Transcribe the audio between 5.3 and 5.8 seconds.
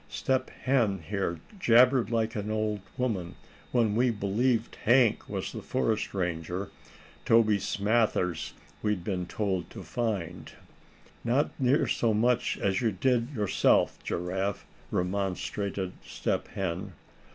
the